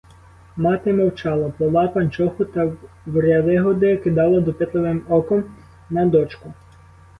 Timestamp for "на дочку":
5.89-6.53